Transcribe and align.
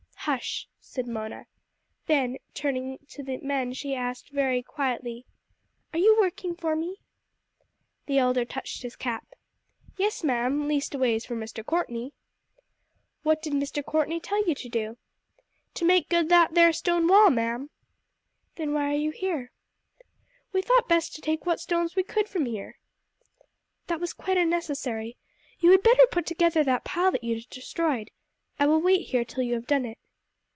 "Hush!" 0.25 0.67
said 0.79 1.07
Mona. 1.07 1.47
Then 2.05 2.37
turning 2.53 2.99
to 3.09 3.23
the 3.23 3.37
men 3.37 3.73
she 3.73 3.95
asked 3.95 4.29
very 4.29 4.61
quietly, 4.61 5.25
"Are 5.93 5.97
you 5.99 6.15
working 6.19 6.53
for 6.55 6.75
me?" 6.75 6.97
The 8.05 8.19
elder 8.19 8.45
touched 8.45 8.83
his 8.83 8.95
cap. 8.95 9.27
"Yes, 9.97 10.23
ma'am 10.23 10.67
leastways 10.67 11.25
for 11.25 11.35
Mr. 11.35 11.65
Courtney." 11.65 12.13
"What 13.23 13.41
did 13.41 13.53
Mr. 13.53 13.83
Courtney 13.83 14.19
tell 14.19 14.47
you 14.47 14.53
to 14.53 14.69
do?" 14.69 14.97
"To 15.73 15.85
make 15.85 16.07
good 16.07 16.29
that 16.29 16.53
there 16.53 16.71
stone 16.71 17.07
wall, 17.07 17.31
ma'am." 17.31 17.71
"Then 18.57 18.75
why 18.75 18.91
are 18.93 18.97
you 18.99 19.09
here?" 19.09 19.51
"We 20.53 20.61
thought 20.61 20.87
best 20.87 21.15
to 21.15 21.21
take 21.21 21.47
what 21.47 21.59
stones 21.59 21.95
we 21.95 22.03
could 22.03 22.27
from 22.29 22.45
here?" 22.45 22.77
"That 23.87 23.99
was 23.99 24.13
quite 24.13 24.37
unnecessary. 24.37 25.17
You 25.61 25.71
had 25.71 25.81
better 25.81 26.05
put 26.11 26.27
together 26.27 26.63
that 26.63 26.83
pile 26.85 27.09
that 27.09 27.23
you 27.23 27.33
have 27.37 27.49
destroyed. 27.49 28.11
I 28.59 28.67
will 28.67 28.81
wait 28.81 29.07
here 29.07 29.25
till 29.25 29.41
you 29.41 29.55
have 29.55 29.65
done 29.65 29.83
it." 29.85 29.97